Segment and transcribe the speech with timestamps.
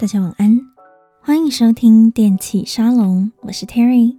[0.00, 0.58] 大家晚安，
[1.20, 4.16] 欢迎收听电器沙龙，我是 Terry。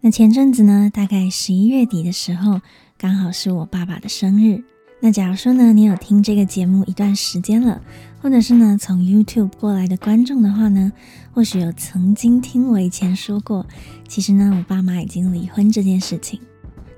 [0.00, 2.60] 那前阵子呢，大概十一月底的时候，
[2.96, 4.62] 刚好是我爸爸的生日。
[5.00, 7.82] 那假如说呢，你有听这个节目一段时间了，
[8.20, 10.92] 或者是呢从 YouTube 过来的观众的话呢，
[11.32, 13.66] 或许有曾经听我以前说过，
[14.06, 16.38] 其实呢，我爸妈已经离婚这件事情。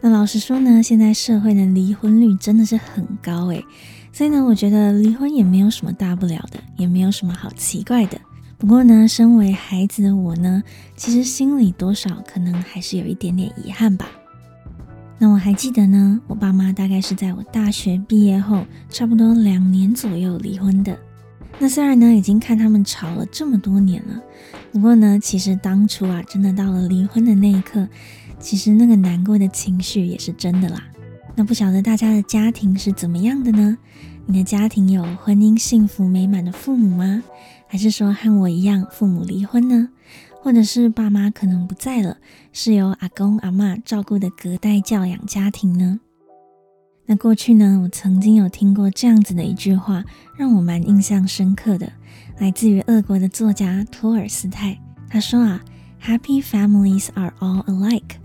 [0.03, 3.65] 那老实说呢，现在社会的离婚率真的是很高诶。
[4.15, 8.17] 所以呢，我觉得离婚也没有什么大不了的，也没有什么好奇怪的。
[8.57, 10.63] 不过呢，身为孩子的我呢，
[10.97, 14.07] 其实心里多少可能还是有一点点遗憾吧。
[15.19, 20.97] 那我还记得呢，我爸妈大概是在我大学毕业后，差不多两年左右离婚的。
[21.59, 24.23] 那虽然呢，已经看他们吵了这么多年了，
[24.71, 27.89] 不过呢，其实当初啊，真的到了离婚的那一刻，
[28.39, 30.85] 其实那个难过的情绪也是真的啦。
[31.37, 33.77] 那不晓得大家的家庭是怎么样的呢？
[34.27, 37.23] 你的家庭有婚姻幸福美满的父母吗？
[37.67, 39.89] 还是说和我一样，父母离婚呢？
[40.41, 42.19] 或者是爸妈可能不在了，
[42.53, 45.99] 是由阿公阿嬷照顾的隔代教养家庭呢？
[47.07, 50.05] 那过去呢，我曾经有听过这样子的一句话，
[50.37, 51.93] 让我蛮印象深刻的，
[52.39, 54.79] 来自于俄国的作家托尔斯泰。
[55.11, 55.61] 他说啊
[56.03, 58.17] ，Happy families are all alike.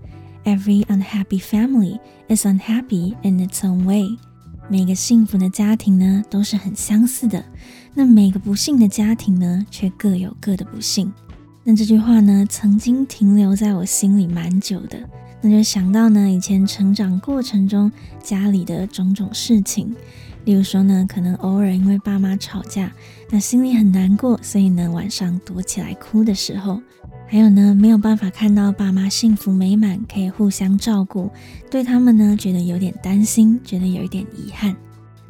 [0.46, 4.18] Every unhappy family is unhappy in its own way.
[4.68, 7.44] 每个幸福的家庭呢，都是很相似的，
[7.94, 11.12] 那每个不幸的家庭呢，却各有各的不幸。
[11.64, 14.98] 那这句话呢，曾经停留在我心里蛮久的。
[15.42, 19.96] 那就想到呢，以前成长过程中家里的种种事情，
[20.46, 22.92] 例如说呢，可能偶尔因为爸妈吵架，
[23.30, 26.82] 那心里很难过，所以呢，晚上躲起来哭的时候，
[27.32, 31.30] 还有呢，没有办法看到爸妈幸福美满，可以互相照顾，
[31.70, 34.76] 对他们呢，觉得有点担心，觉得有一点遗憾。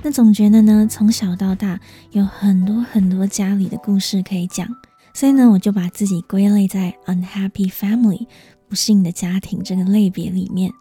[0.02, 1.78] 那总觉得呢，从小到大
[2.12, 4.66] 有很多很多家里的故事可以讲。
[5.14, 8.26] 所以呢，我就把自己归类在 unhappy family
[8.70, 10.72] 不幸的家庭这个类别里面。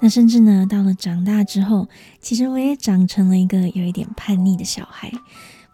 [0.00, 1.86] 那甚至呢，到了长大之后，
[2.20, 5.12] 其实我也长成了一个有一点叛逆的小孩，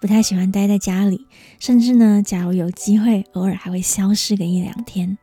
[0.01, 1.27] 不太喜欢待在家里，
[1.59, 5.19] 甚至呢，假如有机会，偶尔还会消失个一两天。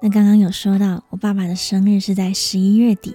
[0.00, 3.14] 那刚刚有说到，我爸爸的生日是在十一月底，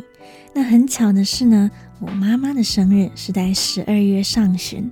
[0.53, 4.89] 那很巧的是呢，我妈妈的生日是在十二月上旬。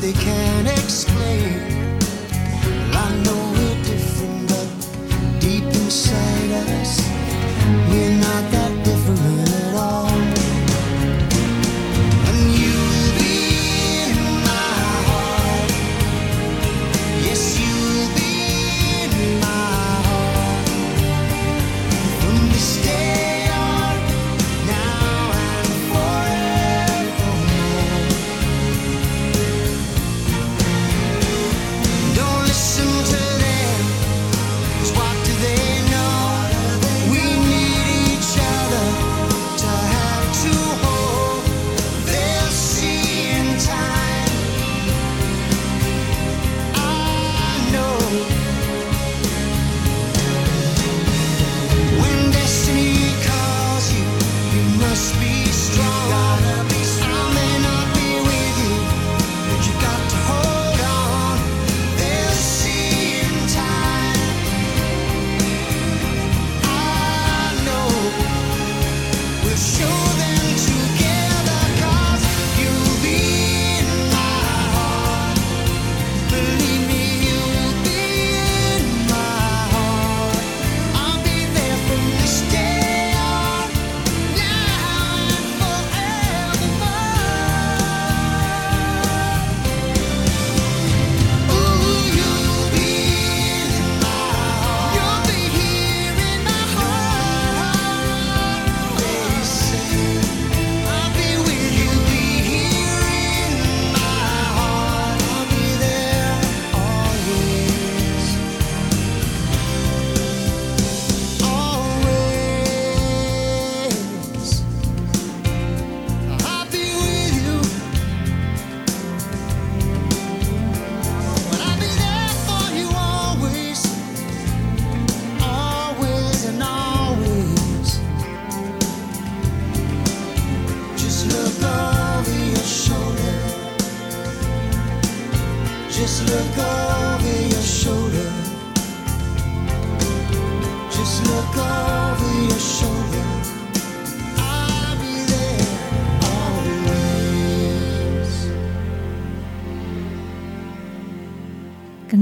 [0.03, 1.97] they can't explain.
[2.91, 4.67] Well, I know we're different, but
[5.39, 6.99] deep inside us,
[7.89, 8.62] we're not that.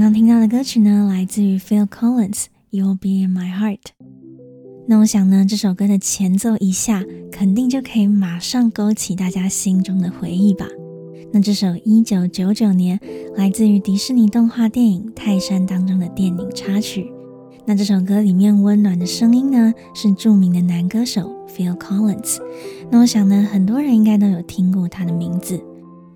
[0.02, 3.76] 刚听到的歌曲呢，来自于 Phil Collins，《You'll Be in My Heart》。
[4.88, 10.66] 那我想呢，这首歌的前奏一下，肯定就可以马上勾起大家心中的回忆吧。
[11.32, 12.98] 那这首一九九九年
[13.36, 17.08] 来自于迪士尼动画电影《泰山》当中的电影插曲。
[17.64, 22.38] 那这首歌里面温暖的声音呢，是著名的男歌手 Phil Collins。
[22.90, 25.62] 那我想呢，很多人应该都有听过他的名字，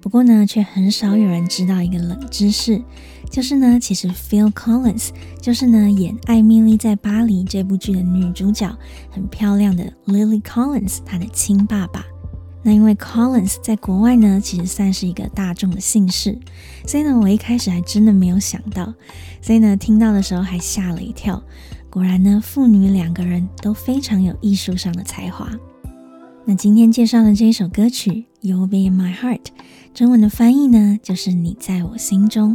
[0.01, 2.83] 不过呢，却很少有人知道一个冷知识，
[3.37, 5.11] 就是呢，其实 Phil Collins
[5.43, 8.75] 就是呢演《艾蜜莉在巴黎》这部剧的女主角，
[9.11, 12.03] 很漂亮的 Lily Collins，她的亲爸爸。
[12.63, 16.39] 那因为 Collins 在国外呢，其实算是一个大众的姓氏，
[16.87, 18.95] 所以呢，我一开始还真的没有想到，
[19.43, 21.43] 所以呢，听到的时候还吓了一跳。
[21.91, 25.47] 果然呢，父女两个人都非常有艺术上的才华。
[26.47, 29.41] 那今天介绍的这一首歌曲《You'll Be in My Heart》，
[29.97, 32.55] 中文的翻译呢，就是你在我心中。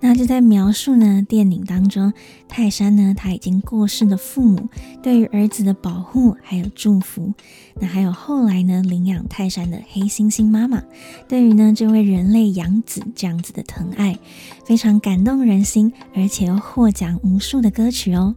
[0.00, 2.10] 那就在描述呢，电影当中，
[2.48, 4.70] 泰山呢，他已经过世的父母
[5.02, 7.34] 对于儿子的保护还有祝福，
[7.78, 10.82] 那还有后来呢，领养泰山的黑猩猩妈妈
[11.28, 14.18] 对于呢这位人类养子这样子的疼爱，
[14.64, 18.34] 非常感动人心，而且又获奖无数的歌曲哦。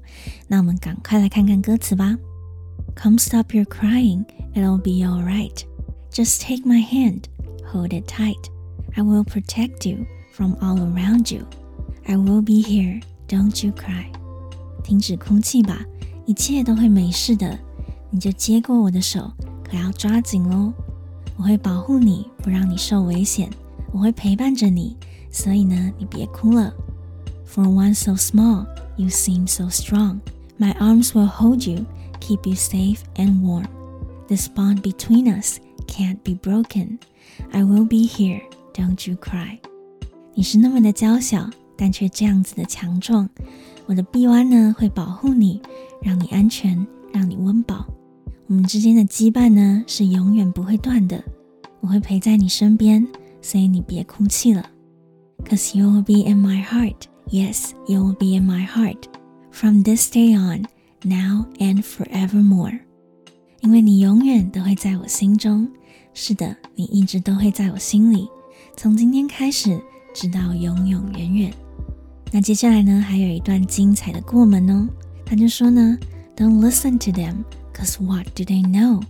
[0.50, 2.18] 那我们赶快来看看歌词吧。
[2.98, 5.64] Come stop your crying, it'll be alright.
[6.12, 7.22] Just take my hand,
[7.71, 8.51] hold it tight.
[8.95, 10.07] I will protect you.
[10.33, 11.47] From all around you,
[12.07, 13.01] I will be here.
[13.27, 14.07] Don't you cry.
[14.85, 15.81] 停止哭泣吧，
[16.27, 17.59] 一切都会没事的。
[18.11, 19.33] 你就接过我的手，
[19.65, 20.73] 可要抓紧哦。
[21.37, 23.49] 我会保护你，不让你受危险。
[23.93, 24.97] 我会陪伴着你，
[25.31, 26.73] 所以呢，你别哭了。
[27.47, 28.67] For one so small,
[28.97, 30.21] you seem so strong.
[30.59, 31.87] My arms will hold you,
[32.21, 33.67] keep you safe and warm.
[34.29, 36.99] This bond between us can't be broken.
[37.52, 38.42] I will be here.
[38.74, 39.60] Don't you cry.
[40.34, 43.30] 你是那么的娇小，但却这样子的强壮。
[43.86, 45.62] 我的臂弯呢，会保护你，
[46.02, 47.86] 让你安全，让你温饱。
[48.48, 51.24] 我们之间的羁绊呢，是永远不会断的。
[51.80, 53.06] 我会陪在你身边，
[53.42, 54.70] 所以你别哭泣了。
[55.46, 56.96] Cause you will be in my heart.
[57.30, 59.04] Yes, you will be in my heart.
[59.52, 60.66] From this day on,
[61.04, 62.80] now and forevermore.
[63.62, 65.68] 因为你永远都会在我心中。
[66.14, 68.30] 是的，你一直都会在我心里。
[68.76, 69.82] 从今天开始。
[70.14, 71.54] 直到永永远远。
[72.32, 74.88] 那接下来呢，还有一段精彩的过门哦。
[75.26, 75.98] 他就说呢
[76.36, 79.02] ，Don't listen to them, cause what do they know?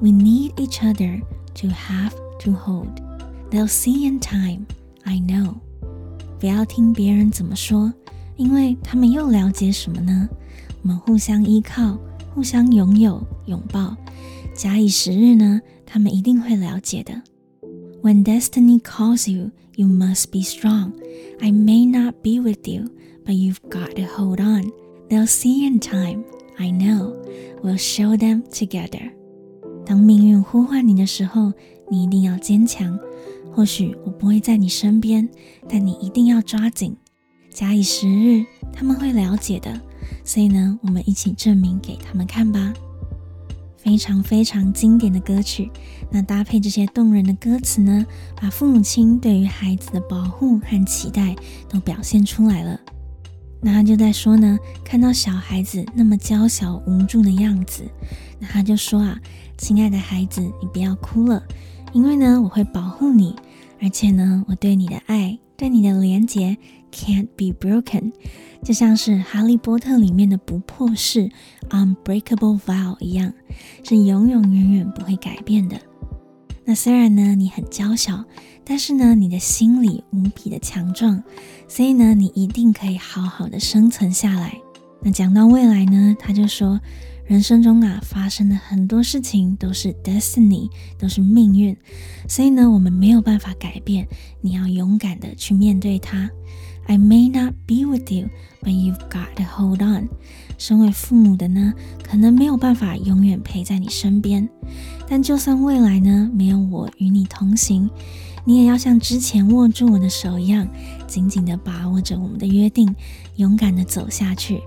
[0.00, 1.20] We need each other
[1.56, 3.00] to have to hold.
[3.50, 4.66] They'll see in time,
[5.02, 5.54] I know.
[6.38, 7.92] 不要听别人怎么说，
[8.36, 10.28] 因为他们又了解什么呢？
[10.82, 11.98] 我们互相依靠，
[12.34, 13.96] 互相拥有、拥抱。
[14.54, 17.22] 假以时日呢，他们一定会了解的。
[18.02, 20.92] When destiny calls you, you must be strong.
[21.40, 22.90] I may not be with you,
[23.24, 24.70] but you've got to hold on.
[25.08, 26.24] They'll see in time.
[26.56, 27.14] I know.
[27.62, 29.10] We'll show them together.
[29.86, 31.52] 当命运呼唤你的时候，
[31.90, 32.98] 你一定要坚强。
[33.52, 35.28] 或许我不会在你身边，
[35.68, 36.96] 但你一定要抓紧。
[37.50, 39.80] 假以时日，他们会了解的。
[40.24, 42.74] 所以呢，我们一起证明给他们看吧。
[43.84, 45.70] 非常非常经典的歌曲，
[46.10, 48.06] 那搭配这些动人的歌词呢，
[48.40, 51.36] 把父母亲对于孩子的保护和期待
[51.68, 52.80] 都表现出来了。
[53.60, 57.84] 那他就在说呢，看到小孩子那么娇小无助的样子，
[58.38, 59.20] 那他就说啊，
[59.58, 61.42] 亲爱的孩子，你不要哭了，
[61.92, 63.36] 因为呢，我会保护你，
[63.82, 66.56] 而且呢，我对你的爱，对你的连结。
[66.94, 68.12] Can't be broken，
[68.62, 71.28] 就像是《哈利波特》里面的不破誓
[71.70, 73.34] （unbreakable vow） 一样，
[73.82, 75.76] 是永永远远不会改变的。
[76.64, 78.24] 那虽然呢，你很娇小，
[78.64, 81.20] 但是呢，你的心里无比的强壮，
[81.66, 84.56] 所以呢，你一定可以好好的生存下来。
[85.02, 86.80] 那讲到未来呢，他就说，
[87.26, 91.76] 人生中啊，发生的很多事情都是 destiny，都是命运，
[92.28, 94.06] 所以呢，我们没有办法改变，
[94.40, 96.30] 你要勇敢的去面对它。
[96.86, 98.28] I may not be with you,
[98.62, 100.08] but you've got to hold on.
[100.58, 101.72] 身为父母的呢，
[102.02, 104.48] 可能没有办法永远陪在你身边，
[105.08, 107.90] 但就算未来呢，没有我与你同行，
[108.44, 110.68] 你也要像之前握住我的手一样，
[111.06, 112.94] 紧紧地把握着我们的约定，
[113.36, 114.60] 勇敢地走下去。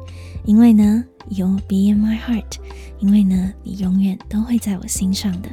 [0.43, 2.57] 因为呢，You'll be in my heart。
[3.00, 5.50] 因为呢，你永远都会在我心上的。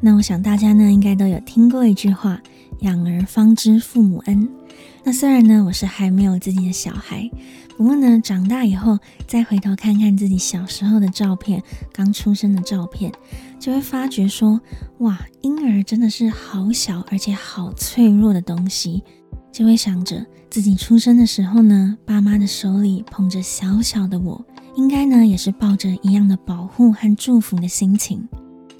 [0.00, 2.40] 那我想大家呢，应该都有听过一句话：
[2.80, 4.48] 养儿方知父母恩。
[5.04, 7.30] 那虽然呢，我是还没有自己的小孩，
[7.76, 13.12] 不过呢，长大以后再回头看看自己小时候的照片，刚出生的照片，
[13.60, 14.58] 就会发觉说，
[15.00, 19.02] 哇，婴儿真的是好小而且好脆弱的东西。
[19.52, 24.44] 就会想着自己出生的时候呢，爸妈的手里捧着小小的我，
[24.74, 28.26] 应该呢也是抱着一样的保护和祝福的心情。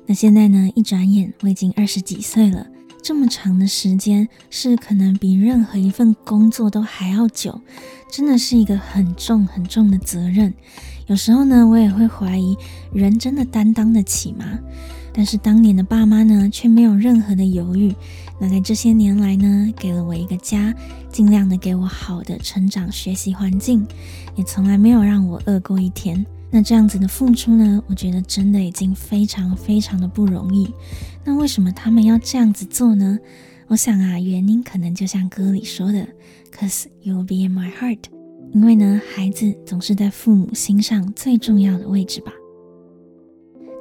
[0.06, 2.66] 那现在呢，一转眼我已经二十几岁了。
[3.04, 7.60] 这么长的时间是可能比任何一份工作都还要久，
[8.10, 10.54] 真的是一个很重很重的责任。
[11.06, 12.56] 有时候呢，我也会怀疑，
[12.94, 14.58] 人真的担当得起吗？
[15.12, 17.94] 但是当年的爸妈呢，却没有任何的犹豫。
[18.40, 20.74] 那在这些年来呢，给了我一个家，
[21.12, 23.86] 尽量的给我好的成长学习环境，
[24.34, 26.24] 也从来没有让我饿过一天。
[26.54, 30.72] 那这样子的付出呢，我觉得真的已经非常非常的不容易。
[31.24, 33.18] 那为什么他们要这样子做呢？
[33.66, 36.06] 我想啊，原因可能就像歌里说的
[36.56, 38.04] ，“Cause you'll be in my heart”，
[38.52, 42.30] 因为呢，孩子总是在父母心上最重要的位置吧。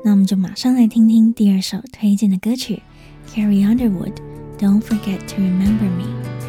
[0.04, 2.82] 那我们就马上来听听第二首推荐的歌曲
[3.32, 6.43] ，Carrie Underwood，“Don't Forget to Remember Me”。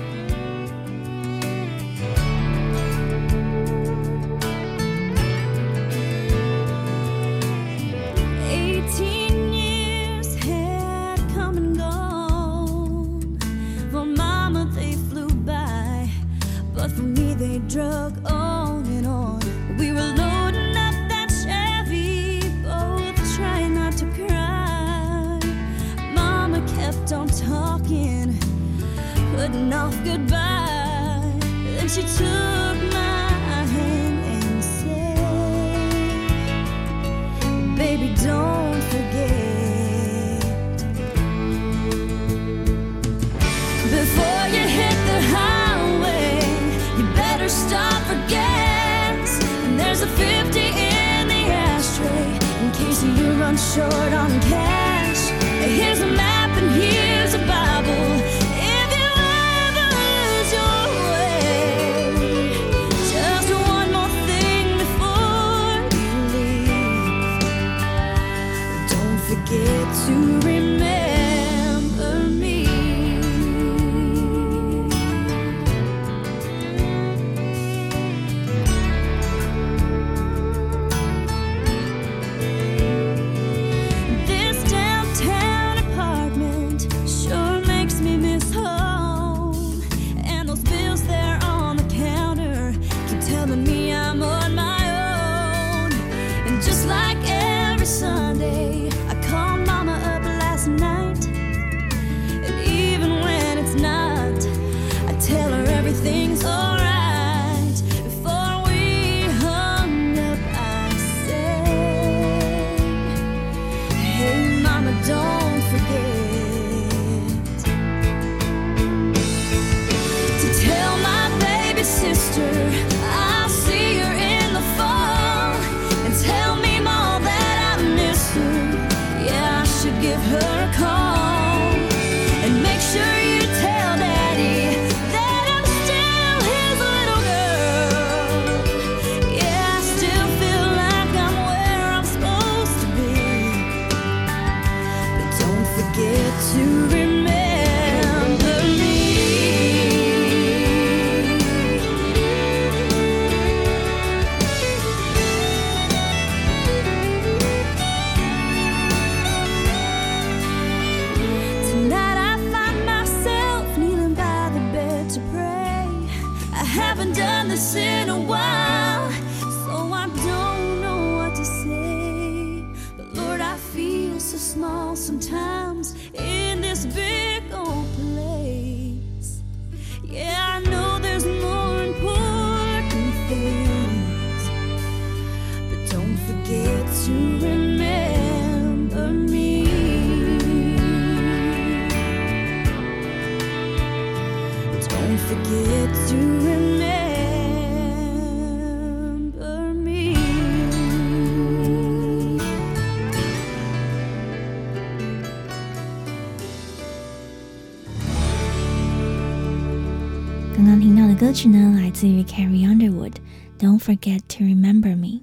[212.09, 215.21] 于 Carrie Underwood，Don't Forget to Remember Me。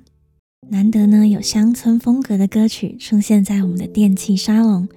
[0.70, 4.88] 难得呢有乡村风格的歌曲出现在我们的电器沙龙。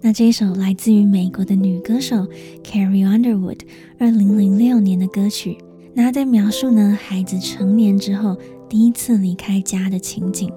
[0.00, 2.26] 那这一首来自于美国的女歌手
[2.64, 3.60] Carrie Underwood，
[3.98, 5.58] 二零零六年的歌曲。
[5.94, 8.36] 那在描述呢孩子成年之后
[8.68, 10.50] 第一次离开家的情景。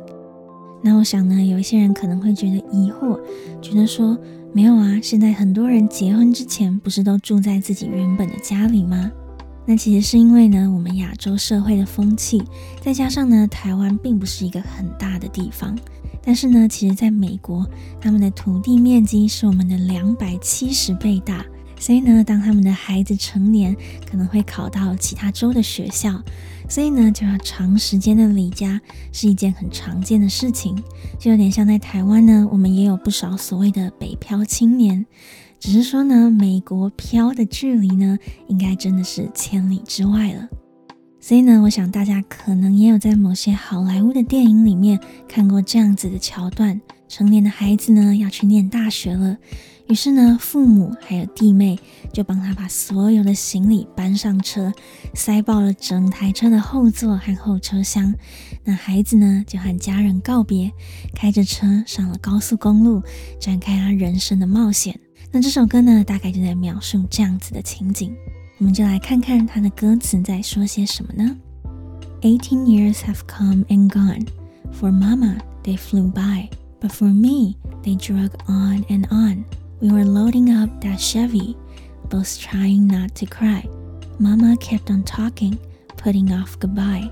[0.81, 3.19] 那我想呢，有一些人可能会觉得疑惑，
[3.62, 4.17] 觉得说
[4.53, 9.12] 没有啊，现在很多人结婚之前不是都住在自己原本的家里吗？
[9.65, 12.43] 那其实是因为呢，我们亚洲社会的风气，
[12.82, 15.78] 再加上呢，台湾并不是一个很大的地方。
[16.21, 17.65] 但是呢，其实在美国，
[17.99, 21.45] 他们的土地面积是我们的两百七十倍大。
[21.80, 23.76] 所以呢，当他们的孩子成年，
[24.10, 26.21] 可能会考到其他州的学校，
[26.69, 28.80] 所以呢，就要长时间的离家，
[29.12, 30.82] 是一件很常见的事情。
[31.19, 35.06] 就有点像在台湾呢，我们也有不少所谓的北漂青年。
[35.63, 40.49] 只是说呢，美国漂的距离呢，应该真的是千里之外了。
[41.21, 49.38] 所以呢，我想大家可能也有在某些好莱坞的电影里面看过这样子的桥段：成年的孩子呢，要去念大学了，
[49.88, 51.80] 于是呢，父母还有弟妹
[52.12, 54.73] 就帮他把所有的行李搬上车，
[55.13, 58.13] 塞爆了整台车的后座和后车厢。
[58.65, 60.73] 那孩子呢，就和家人告别，
[61.15, 63.02] 开着车上了高速公路，
[63.39, 64.99] 展开他人生的冒险。
[65.33, 68.14] 那这首歌呢，大概就在描述这样子的情景，
[68.59, 71.37] 我们就来看看它的歌词在说些什么呢？
[72.22, 74.26] Eighteen years have come and gone.
[74.72, 76.48] For Mama, they flew by,
[76.81, 79.44] but for me, they drug on and on.
[79.81, 81.57] We were loading up that Chevy,
[82.11, 83.68] both trying not to cry.
[84.18, 85.59] Mama kept on talking,
[85.96, 87.11] putting off goodbye,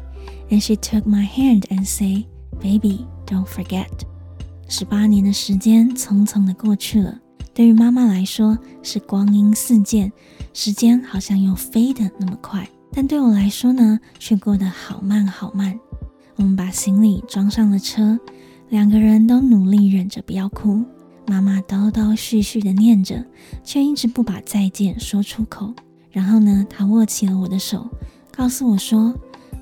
[0.51, 2.27] and she took my hand and say,
[2.61, 3.89] "Baby, don't forget."
[4.69, 7.21] 十八年的时间匆匆的过去了。
[7.54, 10.12] 对于妈妈来说是光阴似箭，
[10.54, 15.78] 时间好像又飞得那么快；但对我来说呢，却过得好慢好慢。
[16.38, 18.18] 我们把行李装上了车，
[18.70, 20.84] 两个人都努力忍着不要哭。
[21.28, 23.24] 妈妈叨叨絮絮地念着，
[23.64, 25.74] 却一直不把再见说出口。
[26.10, 27.88] 然后呢，她握起了我的手，
[28.36, 29.14] 告诉我说：“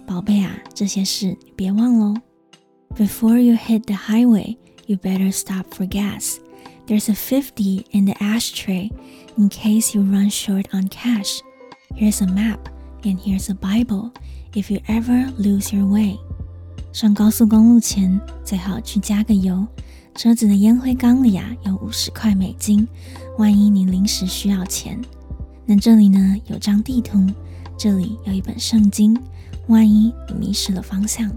[0.08, 2.16] 宝贝啊，这些事你别忘喽。
[2.96, 6.38] Before you hit the highway, you better stop for gas.”
[6.90, 8.90] There's a fifty in the ashtray
[9.38, 11.40] in case you run short on cash.
[11.96, 12.68] Here's a map
[13.04, 14.12] and here's a Bible
[14.56, 16.18] if you ever lose your way.
[16.92, 19.68] 上高速公路前最好去加个油，
[20.16, 22.88] 车子的烟灰缸里啊有五十块美金，
[23.38, 25.00] 万一你临时需要钱。
[25.68, 27.24] 那这里呢有张地图，
[27.78, 29.16] 这里有一本圣经，
[29.68, 31.32] 万一你迷失了方向。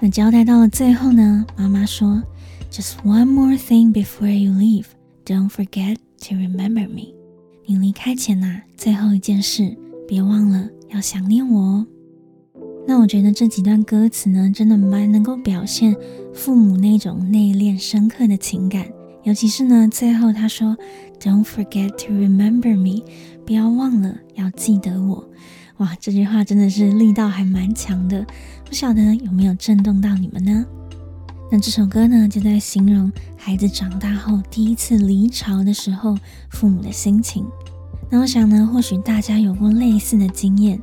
[0.00, 2.22] 那交代到了最后呢，妈妈说。
[2.72, 4.86] Just one more thing before you leave.
[5.26, 7.12] Don't forget to remember me.
[7.66, 9.76] 你离开前呐、最后一件事，
[10.08, 11.86] 别忘了要想念我哦。
[12.88, 15.94] 那我觉得这几段歌词呢，真的蛮能够表现
[16.32, 18.86] 父母那种内敛深刻的情感。
[19.24, 20.74] 尤其是呢，最后他说
[21.20, 23.04] ，Don't forget to remember me.
[23.44, 25.28] 不要忘了要记得我。
[25.76, 28.26] 哇，这句话真的是力道还蛮强的，
[28.64, 30.64] 不晓得有没有震动到你们呢？
[31.54, 36.16] 那这首歌呢，就在形容孩子长大后第一次离巢的时候，
[36.48, 37.44] 父母的心情。
[38.08, 40.80] 那我想呢，或许大家有过类似的经验，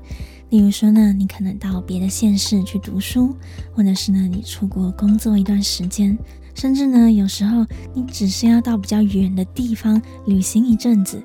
[0.51, 3.36] 例如说呢，你可能到别的县市去读书，
[3.73, 6.15] 或者是呢，你出国工作一段时间，
[6.53, 11.23] 甚至呢，有时候你只是要到比较远的地方旅行一阵子。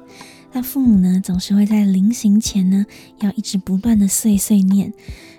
[0.57, 2.87] 那父母呢，总是会在临行前呢，
[3.21, 4.93] 要一直不断的碎碎念，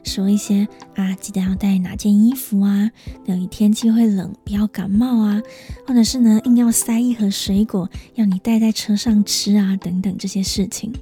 [0.04, 2.92] 说一些啊，记得要带哪件衣服啊，
[3.26, 5.42] 等于天气会冷，不要感冒啊，
[5.88, 10.94] 或者是呢，硬要塞一盒水果，要你带在车上吃啊，等等这些事情。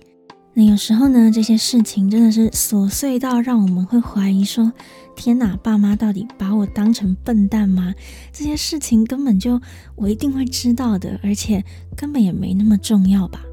[0.54, 4.71] 那有时候呢，这些事情真的是琐碎到让我们会怀疑说，
[5.15, 7.95] 天哪，爸妈到底把我当成笨蛋吗？
[8.32, 9.60] 这些事情根本就
[9.95, 11.65] 我一定会知道的，而且
[11.97, 13.43] 根本也没那么重要吧。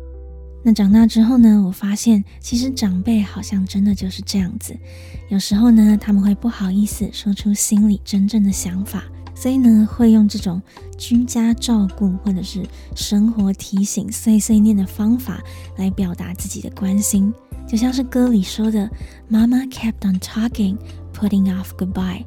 [0.62, 4.76] 那长大之后呢，我发现其实长辈好像真的就是这样子，
[5.28, 10.60] 有时候呢，他们会不好意思说出心里真正的想法，所以呢，会用这种
[10.98, 12.62] 居家照顾或者是
[12.94, 15.42] 生活提醒碎碎念的方法
[15.76, 17.32] 来表达自己的关心，
[17.66, 18.90] 就像是歌里说的
[19.28, 20.76] 妈妈 kept on talking,
[21.14, 22.22] putting off goodbye。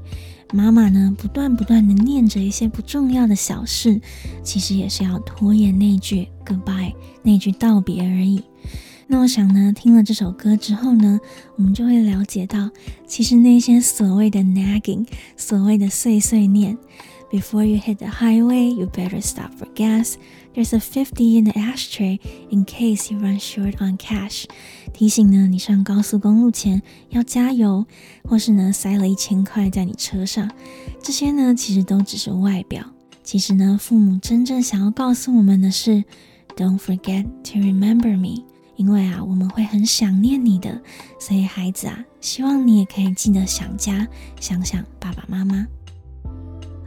[0.51, 4.01] 妈妈呢，不断不断地念着一些不重要的小事，
[4.43, 8.43] 其实也是要拖延那句 goodbye，那句道别而已。
[9.07, 11.19] 那我想呢，听了这首歌之后呢，
[11.55, 12.69] 我们就会了解到，
[13.05, 16.77] 其实那些所谓的 nagging，所谓的碎碎念
[17.31, 20.13] ，Before you hit the highway, you better stop for gas.
[20.53, 22.19] There's a fifty in the ashtray
[22.51, 24.45] in case you run short on cash。
[24.93, 27.85] 提醒呢，你上高速公路前要加油，
[28.23, 30.51] 或是呢塞了一千块在你车上。
[31.01, 32.85] 这些呢，其实都只是外表。
[33.23, 36.03] 其实呢，父母真正想要告诉我们的是
[36.55, 38.43] ，Don't forget to remember me。
[38.75, 40.81] 因为啊，我们会很想念你的，
[41.19, 44.07] 所以孩子啊，希望你也可以记得想家，
[44.39, 45.67] 想想爸爸妈妈。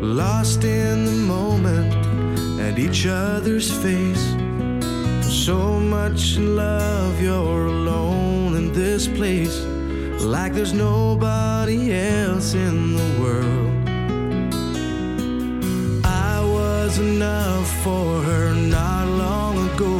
[0.00, 1.92] lost in the moment
[2.58, 4.34] and each other's face.
[5.22, 8.11] So much in love, you're alone in
[8.73, 9.61] this place
[10.19, 13.71] like there's nobody else in the world.
[16.03, 19.99] I was enough for her not long ago.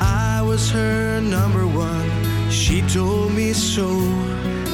[0.00, 2.10] I was her number one.
[2.50, 3.88] She told me so,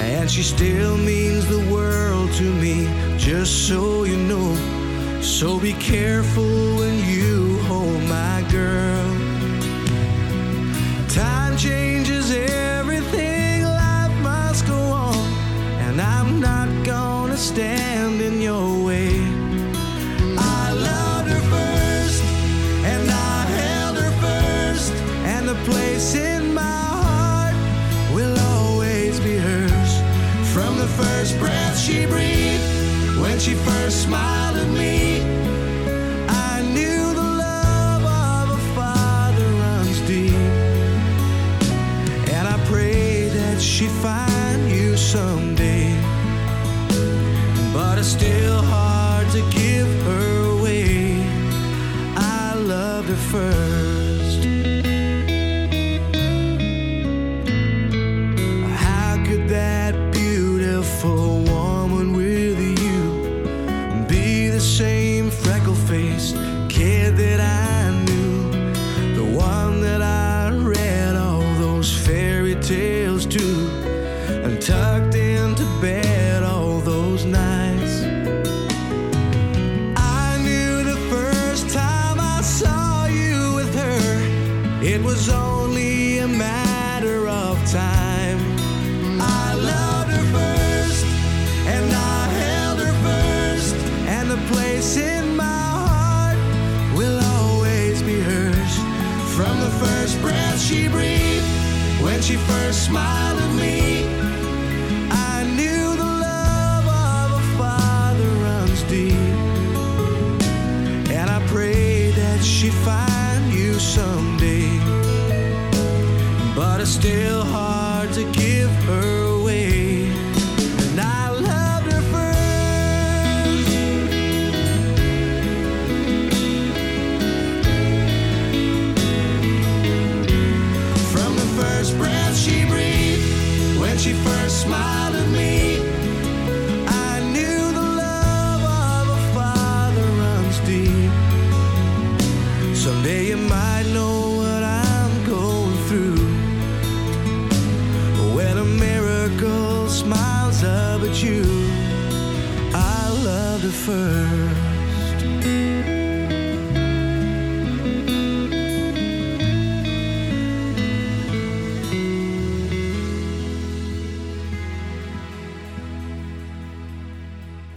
[0.01, 5.21] and she still means the world to me, just so you know.
[5.21, 8.96] So be careful when you hold my girl.
[17.57, 18.36] standing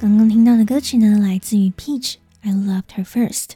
[0.01, 3.47] 刚刚听到的歌曲呢，来自于 Peach，《I Loved Her First》。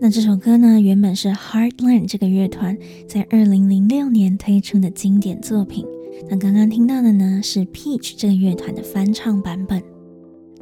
[0.00, 5.84] 那这首歌呢，原本是 Heartland 这个乐团在二零零六年推出的经典作品。
[6.30, 9.82] 那刚刚听到的呢，是 Peach 这个乐团的翻唱版本。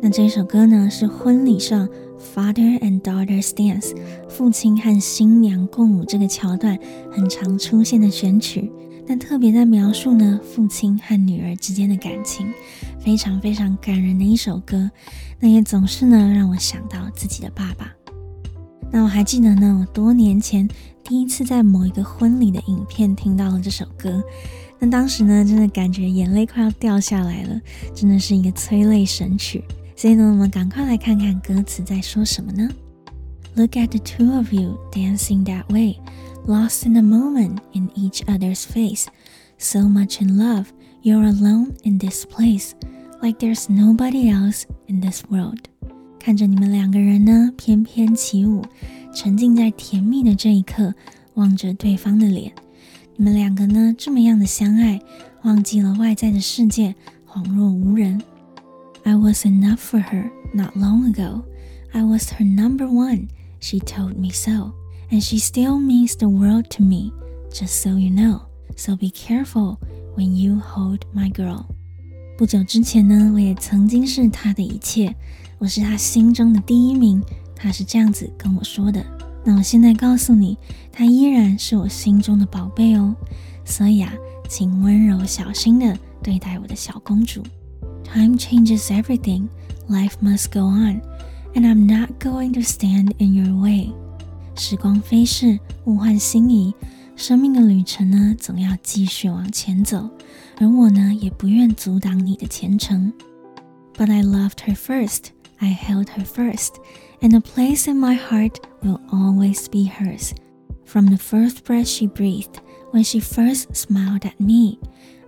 [0.01, 1.87] 那这首歌呢，是婚礼上
[2.35, 3.95] Father and Daughter's Dance，
[4.31, 6.79] 父亲和新娘共舞这个桥段
[7.13, 8.73] 很常出现的选曲。
[9.07, 12.47] 但特别在描述呢，父亲和女儿之间的感情，
[13.05, 14.91] 非常非常感人的一首歌。
[15.39, 17.93] 那也总是呢，让我想到自己的爸爸。
[18.91, 20.67] 那我还记得呢，我多年前
[21.03, 24.25] 第一次在某一个婚礼的影片听到了这首歌。
[24.79, 27.61] 那当时呢，真的感觉眼泪快要掉下来了，
[27.95, 29.63] 真的是一个催泪神曲。
[29.95, 32.69] 所以呢，我们赶快来看看歌词在说什么呢
[33.55, 35.99] ？Look at the two of you dancing that way.
[36.47, 39.07] Lost in a moment in each other's face,
[39.57, 40.67] so much in love,
[41.04, 42.74] You're alone in this place,
[43.22, 45.60] like there's nobody else in this world。
[46.20, 48.64] 看着你们两个人呢，翩翩起舞，
[49.14, 50.94] 沉浸在甜蜜的这一刻，
[51.36, 52.52] 望着对方的脸。
[53.16, 55.00] 你们两个呢，这么样的相爱，
[55.44, 56.94] 忘记了外在的世界，
[57.26, 58.22] 恍若无人。
[59.04, 61.44] I was enough for her not long ago.
[61.94, 63.30] I was her number one.
[63.62, 64.74] She told me so,
[65.10, 67.12] and she still means the world to me.
[67.52, 68.42] Just so you know,
[68.76, 69.78] so be careful
[70.17, 71.65] when you hold my girl.
[72.37, 75.15] 不久之前呢，我也曾经是她的一切，
[75.59, 77.23] 我是她心中的第一名。
[77.55, 79.05] 她是这样子跟我说的。
[79.45, 80.57] 那我现在告诉你，
[80.91, 83.15] 她依然是我心中的宝贝哦。
[83.65, 84.13] 所以啊，
[84.49, 87.43] 请温柔小心的对待我的小公主。
[88.05, 89.49] Time changes everything,
[89.89, 91.01] life must go on,
[91.55, 93.93] and I'm not going to stand in your way.
[94.57, 96.75] 时光飞逝，物换星移，
[97.16, 100.10] 生命的旅程呢，总要继续往前走，
[100.58, 103.12] 而我呢，也不愿阻挡你的前程。
[103.98, 105.26] But I loved her first,
[105.58, 106.76] I held her first.
[107.22, 110.32] And a place in my heart will always be hers.
[110.86, 112.62] From the first breath she breathed,
[112.94, 114.80] when she first smiled at me,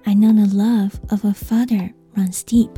[0.06, 2.70] I know the love of a father runs deep.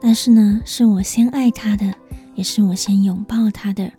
[0.00, 1.92] 但是呢，是我先爱她的，
[2.34, 3.92] 也是我先拥抱她的，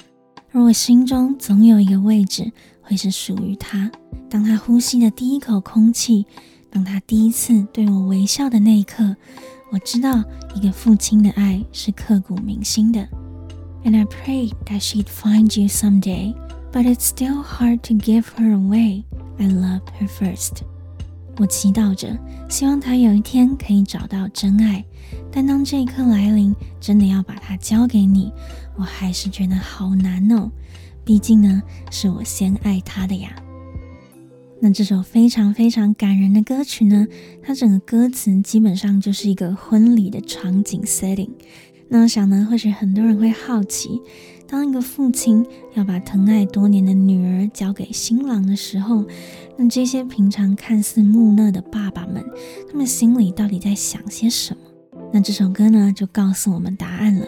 [0.52, 2.52] 而我心中总有一个位置
[2.85, 3.91] 会是属于他。
[4.31, 6.27] 当他呼吸的第一口空气，
[6.71, 9.17] 当他第一次对我微笑的那一刻，
[9.73, 10.23] 我知道
[10.55, 13.09] 一个父亲的爱是刻骨铭心的。
[13.85, 16.35] And I prayed that she'd find you someday,
[16.73, 19.05] but it's still hard to give her away.
[19.39, 20.63] I love her first.
[21.37, 22.17] 我祈祷着，
[22.49, 24.85] 希望她有一天可以找到真爱，
[25.33, 28.33] 但当这一刻来临，真的要把她交给你，
[28.77, 30.51] 我还是觉得好难哦。
[31.05, 33.35] 毕竟呢，是我先爱他的呀。
[34.61, 37.07] 那这首非常非常感人的歌曲呢，
[37.43, 41.29] 它整个歌词基本上就是一个婚礼的场景 setting。
[41.89, 44.01] 那我想呢，或许很多人会好奇，
[44.49, 49.05] 当一个父亲要把疼爱多年的女儿交给新郎的时候，
[49.59, 52.25] 那这些平常看似木讷的爸爸们，
[52.71, 55.01] 他们心里到底在想些什么？
[55.13, 57.27] 那这首歌呢，就告诉我们答案了。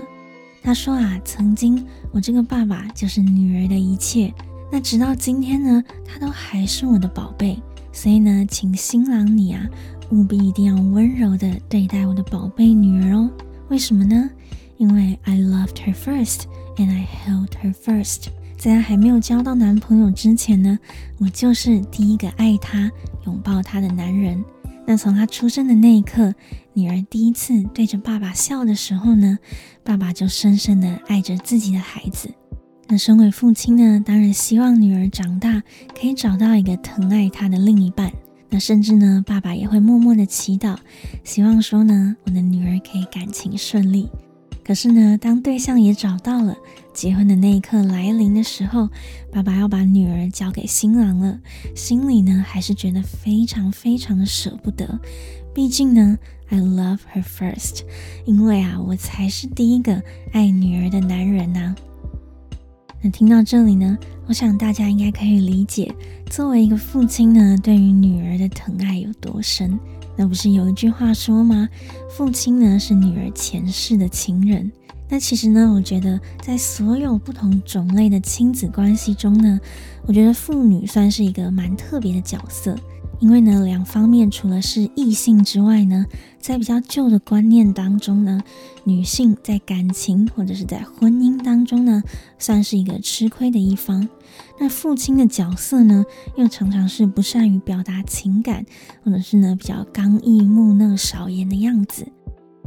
[0.67, 4.35] 他说啊，曾经我这个爸爸就是女儿的一切，
[4.73, 7.57] 那直到今天呢，他都还是我的宝贝。
[7.93, 9.65] 所以呢，请新郎你啊，
[10.11, 13.31] 务必一定要温柔地对待我的宝贝女儿哦。
[13.69, 14.29] 为什么呢？
[14.77, 16.47] 因为 I loved her first
[16.79, 18.25] and I held her first。
[18.59, 20.77] 在她还没有交到男朋友之前呢，
[21.19, 22.91] 我就是第一个爱她、
[23.25, 24.45] 拥抱她的男人。
[24.85, 26.35] 那从她出生的那一刻，
[26.77, 29.39] 女儿第一次对着爸爸笑的时候呢，
[29.83, 32.29] 爸爸就深深的爱着自己的孩子。
[32.87, 35.63] 那身为父亲呢，当然希望女儿长大
[35.99, 38.13] 可以找到一个疼爱她的另一半。
[38.51, 40.77] 那甚至呢，爸爸也会默默的祈祷，
[41.25, 44.11] 希望说呢，我的女儿可以感情顺利。
[44.63, 46.55] 可是呢，当对象也找到了，
[46.93, 48.91] 结婚的那一刻来临的时候，
[49.33, 51.41] 爸爸要把女儿交给新郎了，
[51.75, 55.01] 心里呢还是觉得非常非常的舍不得。
[55.57, 56.19] 毕竟呢
[56.51, 57.81] ，I love her first，
[58.27, 61.75] 因为啊，我才是第一个爱女儿的男人呐、
[63.01, 65.91] 那听到这里呢，我想大家应该可以理解，
[66.29, 69.81] 作为一个父亲呢，对于女儿的疼爱有多深。
[70.15, 71.67] 那不是有一句话说吗？
[72.11, 74.71] 父亲呢是女儿前世的情人。
[75.09, 79.59] 那其实呢，我觉得在所有不同种类的亲子关系中呢，
[80.05, 82.77] 我觉得父女算是一个蛮特别的角色。
[83.19, 86.05] 因为呢，两方面除了是异性之外呢，
[86.39, 88.43] 在比较旧的观念当中呢，
[88.85, 92.03] 女性在感情或者是在婚姻当中呢，
[92.39, 94.09] 算是一个吃亏的一方。
[94.61, 96.05] 那父亲的角色呢，
[96.37, 98.65] 又常常是不善于表达情感，
[99.03, 102.07] 或者是呢比较刚毅木讷、少言的样子。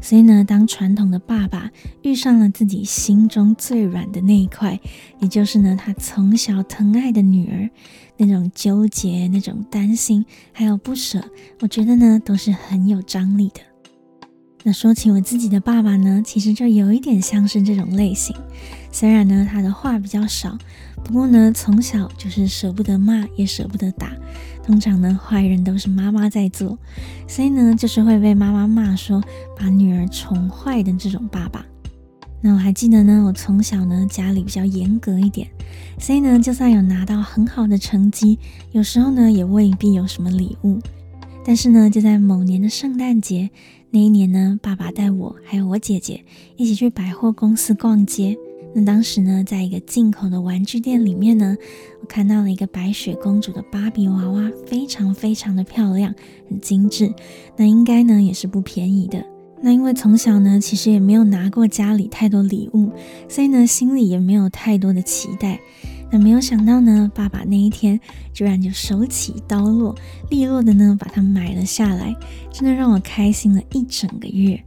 [0.02, 1.70] 所以呢，当传统的爸爸
[2.02, 4.80] 遇上了自己心中最软的那一块，
[5.20, 7.70] 也就是呢他从小疼爱的女儿，
[8.18, 11.24] 那种纠结、那种担心，还有不舍，
[11.60, 13.62] 我觉得呢都是很有张力的。
[14.64, 18.36] 那说起我自己的爸爸呢，其实就有一点像是这种类型。
[18.92, 20.58] 虽然呢他的话比较少，
[21.04, 24.12] 不过呢从小就是舍不得骂，也舍不得打。
[24.70, 26.78] 通常呢，坏人都是妈妈在做，
[27.28, 29.20] 所以呢，就是会被妈妈骂说
[29.58, 31.66] 把女儿宠坏的这种爸爸。
[32.40, 35.50] 那我还记得呢，我从小呢家里比较严格一点，
[35.98, 38.38] 所以呢，就算有拿到很好的成绩，
[38.72, 40.78] 有时候呢也未必有什么礼物。
[41.44, 43.50] 但是呢，就在某年的圣诞节
[43.90, 46.24] 那一年呢，爸爸带我还有我姐姐
[46.58, 48.38] 一起去百货公司逛街。
[48.74, 51.58] 那当时呢，在一个进口的玩具店里面呢，
[52.02, 56.14] 我看到了一个白雪公主的芭比娃娃，非常非常的漂亮，
[56.48, 57.12] 很精致。
[57.58, 59.26] 那应该呢也是不便宜的。
[59.62, 62.92] 那因为从小呢，其实也没有拿过家里太多礼物，
[63.28, 65.60] 所以呢，心里也没有太多的期待。
[66.12, 68.00] 那没有想到呢，爸爸那一天
[68.34, 69.96] 居然就手起刀落，
[70.30, 72.16] 利落的呢把它买了下来，
[72.52, 74.64] 真的让我开心了一整个月。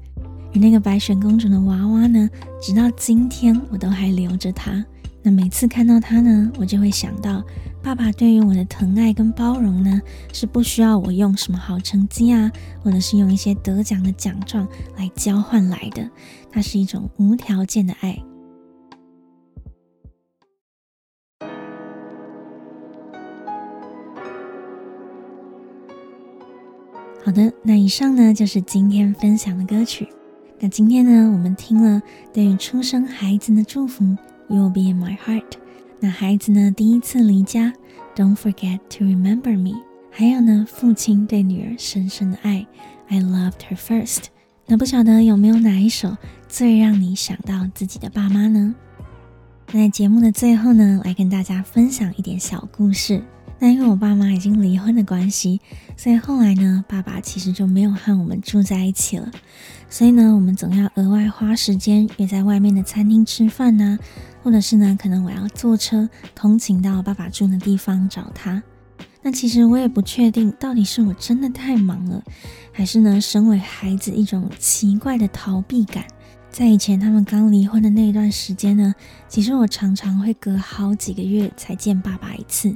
[0.55, 2.29] 而那个白雪公主的娃娃呢，
[2.61, 4.85] 直到今天我都还留着它。
[5.23, 7.43] 那每次看到它呢，我就会想到
[7.83, 10.01] 爸爸对于我的疼爱跟包容呢，
[10.33, 12.51] 是不需要我用什么好成绩啊，
[12.83, 16.11] 或者是用一些得奖的奖状来交换来的。
[16.51, 18.19] 它是一种无条件的爱。
[27.25, 30.09] 好的，那以上呢就是今天分享的歌曲。
[30.65, 32.01] 那今天呢，我们听了
[32.33, 34.05] 对于出生孩子的祝福
[34.49, 35.55] ，You'll be in my heart。
[35.99, 37.73] 那孩子呢，第一次离家
[38.15, 39.81] ，Don't forget to remember me。
[40.13, 42.65] 还有呢，父亲对女儿深深的爱
[43.09, 44.27] ，I loved her first。
[44.69, 48.73] 那不晓得有没有哪一首最让你想到自己的爸妈呢？
[49.73, 53.21] 那在节目的最后呢，来跟大家分享一点小故事。
[53.59, 55.61] 那因为我爸妈已经离婚的关系，
[55.97, 59.31] 所以后来呢，爸爸其实就没有和我们住在一起了。
[59.93, 63.99] 所以呢，我们总要额外花时间约在外面的餐厅吃饭呢，
[64.43, 68.63] 或者是呢，可能我要坐车通勤到爸爸住的地方找他。
[69.21, 72.23] 那其实我也不确定，到底是我真的太忙了，
[72.73, 76.07] 还是呢，身为孩子一种奇怪的逃避感。
[76.51, 78.95] 在以前他们刚离婚的那一段时间呢，
[79.29, 82.75] 其实我常常会隔好几个月才见爸爸一次。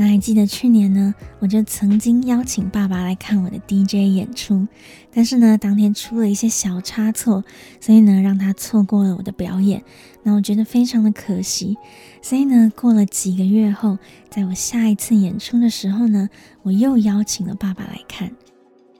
[0.00, 4.68] 那还记得去年呢，我就曾经邀请爸爸来看我的 DJ 演出，
[5.12, 7.42] 但是呢，当天出了一些小差错，
[7.80, 9.82] 所以呢，让他错过了我的表演。
[10.22, 11.76] 那我觉得非常的可惜，
[12.22, 13.98] 所以呢，过了几个月后，
[14.30, 16.30] 在我下一次演出的时候呢，
[16.62, 18.30] 我又邀请了爸爸来看。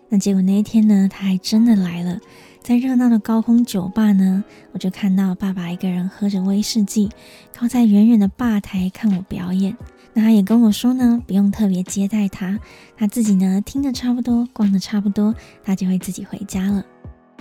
[0.09, 2.19] 那结果那一天呢，他还真的来了，
[2.61, 7.09] 在热闹的高空酒吧呢，我就看到爸爸一个人喝着威士忌，
[7.55, 9.77] 靠在远远的吧台看我表演。
[10.19, 12.59] 他也跟我说呢，不用特别接待他，
[12.97, 16.85] 他自己呢听得差不多，逛得差不多，他就会自己回家了。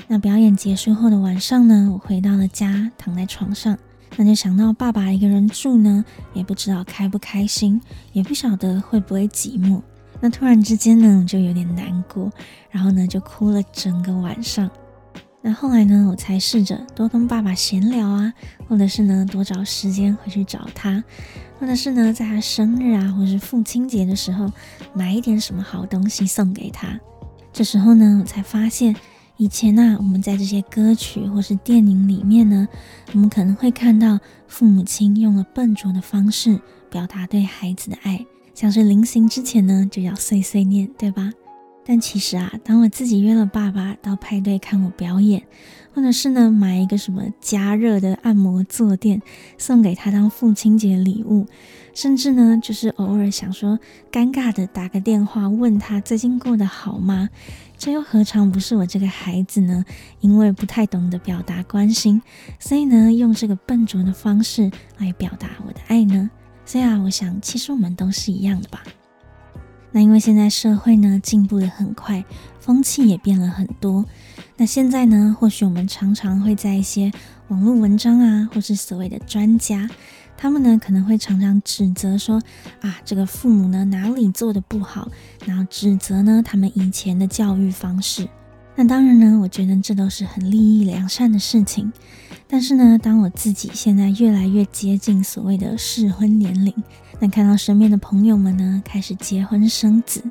[0.07, 3.77] 那表演结束后的晚上呢，我回到了家，躺在床上，
[4.15, 7.81] 那就想到爸爸一个人住呢，也不知道开不开心，
[8.13, 9.81] 也不晓得会不会寂寞。
[10.19, 12.31] 那突然之间呢，就有点难过，
[12.69, 14.69] 然后呢就哭了整个晚上。
[15.41, 18.33] 那后来呢，我才试着多跟爸爸闲聊啊，
[18.67, 21.03] 或者是呢多找时间回去找他。
[21.59, 24.51] 或者是呢，在他生日啊，或是父亲节的时候，
[24.93, 26.99] 买一点什么好东西送给他。
[27.51, 28.95] 这时候呢，我才发现，
[29.37, 32.67] 以前呢、啊，我们在这些歌曲或是电影里面呢，
[33.13, 36.59] 我们可能会看到父母亲用了笨拙的方式
[36.91, 41.31] 表达对孩子的爱，像是临行之前呢，就要碎碎念，对吧？
[41.89, 45.41] 但其实啊，当我自己约了爸爸到派对看我表演，
[45.93, 49.21] 或者是呢买一个什么加热的按摩坐垫
[49.57, 51.47] 送给他当父亲节礼物，
[51.93, 53.79] 甚至呢就是偶尔想说
[54.11, 57.29] 尴尬的打个电话问他最近过得好吗？
[57.77, 59.85] 这又何尝不是我这个孩子呢？
[60.19, 62.21] 因为不太懂得表达关心，
[62.59, 66.29] 所以呢用这个笨拙的方式来表达我的爱呢？
[66.65, 68.83] 所以啊，我想其实我们都是一样的吧。
[69.97, 72.23] 那因为现在社会呢进步得很快，
[72.59, 74.05] 风气也变了很多。
[74.55, 77.11] 那现在呢，或许我们常常会在一些
[77.47, 79.89] 网络文章啊，或是所谓的专家，
[80.37, 82.39] 他们呢可能会常常指责说
[82.81, 85.09] 啊，这个父母呢哪里做得不好，
[85.47, 88.29] 然后指责呢他们以前的教育方式。
[88.75, 91.91] 那当然呢，我觉得这都是很利益良善的事情。
[92.47, 96.71] 但是呢，当我自己现在越来越接近所谓的适婚年龄，
[97.19, 100.23] 那看到身边的朋友们呢开始结婚生子，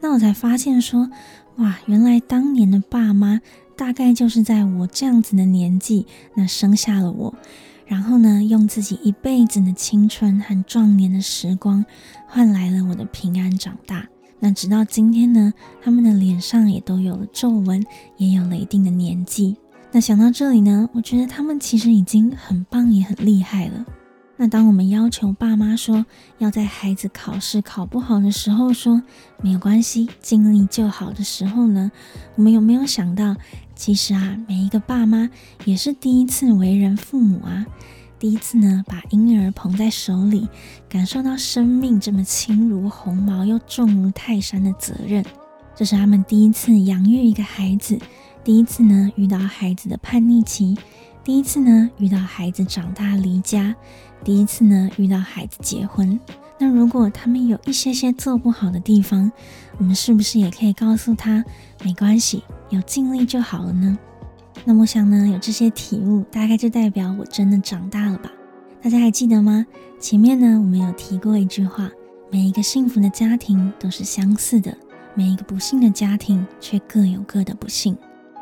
[0.00, 1.10] 那我才发现说，
[1.56, 3.40] 哇，原来当年的爸妈
[3.76, 7.34] 大概就是在我这样子的年纪，那生下了我，
[7.86, 11.84] 然后呢，用自己一辈子的青春和壮年的时光
[12.26, 14.06] 换来了我的平安长大。
[14.40, 17.84] 那直到今天呢，他们的脸上也都有了皱纹，
[18.16, 19.56] 也有了一定的年纪。
[19.92, 23.84] 那想到这里呢，我觉得他们其实已经很棒，也很厉害了。
[24.42, 26.04] 那当我们要求爸妈说
[26.38, 29.00] 要在孩子考试考不好的时候说
[29.40, 31.92] 没有关系，尽力就好的时候呢，
[32.34, 33.36] 我们有没有想到，
[33.76, 35.30] 其实啊，每一个爸妈
[35.64, 37.64] 也是第一次为人父母啊，
[38.18, 40.48] 第一次呢把婴儿捧在手里，
[40.88, 45.24] 感受到生命这么轻如鸿毛又重如泰山的责任，
[45.76, 47.96] 这是他们第一次养育一个孩子。
[48.42, 50.76] 第一次呢，遇到孩子的叛逆期；
[51.22, 53.76] 第一次呢遇到孩子长大离家，
[54.24, 56.18] 第一次呢遇到孩子结婚。
[56.58, 59.30] 那如果他们有一些些做不好的地方，
[59.78, 61.44] 我们是不是也可以告诉他，
[61.84, 63.98] 没关系，有尽力就好了呢？
[64.64, 68.30] 那我想呢，有这些体悟，大概就代表我真的长大了吧？
[68.80, 69.66] 大家还记得吗？
[69.98, 71.90] 前面呢，我们有提过一句话：
[72.30, 74.76] 每一个幸福的家庭都是相似的，
[75.14, 77.96] 每一个不幸的家庭却各有各的不幸。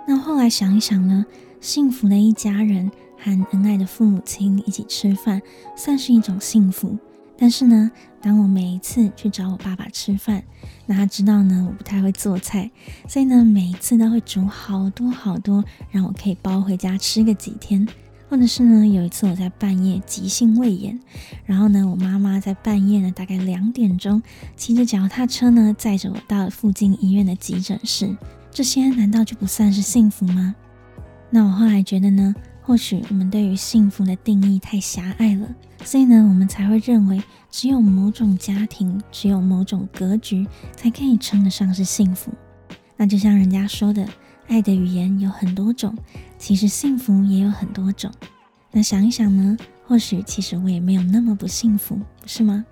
[0.07, 1.25] 那后来想一想呢，
[1.61, 2.91] 幸福的一家人
[3.23, 5.41] 和恩爱的父母亲一起吃饭，
[5.77, 6.99] 算是一种幸福。
[7.37, 7.91] 但是呢，
[8.21, 10.43] 当我每一次去找我爸爸吃饭，
[10.87, 12.71] 那他知道呢，我不太会做菜，
[13.09, 17.87] 所以呢，每一次都会煮好多好多，让我可以包回家吃个几天。
[18.29, 21.01] 或者是呢，有一次我在半夜急性胃炎，
[21.45, 24.23] 然后呢，我妈妈在半夜呢，大概两点钟，
[24.55, 28.17] 骑着脚踏车呢，载着我到了附近医院的急诊室。
[28.53, 30.55] 这些难道就不算是幸福吗？
[31.31, 32.33] 那我后来觉得呢，
[32.71, 35.49] 或许我们对于幸福的定义太狭隘了，
[35.83, 40.47] 所以呢，我们才会认为只有某种家庭，只有某种格局，
[40.77, 42.31] 才可以称得上是幸福。
[42.97, 44.07] 那就像人家说的。
[44.47, 45.97] 爱的语言有很多种，
[46.39, 48.09] 其实幸福也有很多种。
[48.71, 52.65] 那想一想呢，或许其实我也没有那么不幸福，是吗？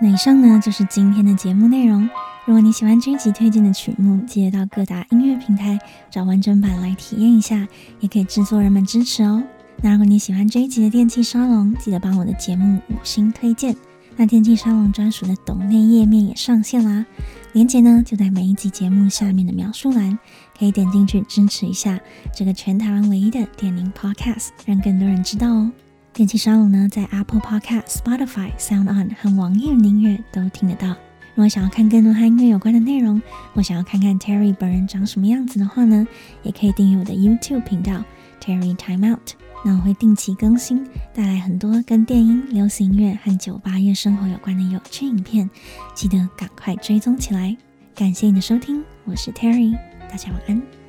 [0.00, 2.08] 那以上呢就是今天的节目内容。
[2.46, 5.78] 如果你喜欢这一集推荐的曲目，记得到各大音乐平台
[6.10, 7.66] 找完整版来体验一下，
[8.00, 9.42] 也可以制作人们支持哦。
[9.82, 13.74] 那如果你喜欢这一集的电器沙龙，记得帮我的节目五星推荐。
[14.16, 17.04] 那电器沙龙专属的抖内页面也上线啦，
[17.52, 20.18] 链接呢就在每一集节目下面的描述栏，
[20.58, 21.98] 可以点进去支持一下
[22.32, 25.72] 这个全台湾唯一的电铃 Podcast，让更多人知道哦。
[26.14, 30.86] 电器沙龙呢在 Apple Podcast、Spotify、Sound On 和网易云音乐都听得到。
[30.86, 33.20] 如果想要看更多和音乐有关的内容，
[33.52, 36.06] 或想要看看 Terry 本人长什么样子的话呢，
[36.44, 38.04] 也可以订阅我的 YouTube 频道
[38.40, 39.32] Terry Time Out。
[39.64, 45.50] 那我会定期更新，带来很多跟电音、流行音乐和酒吧夜生活有关的有趣影片，
[45.96, 47.56] 记得赶快追踪起来。
[47.92, 49.76] 感谢你的收听，我是 Terry，
[50.08, 50.83] 大家晚安。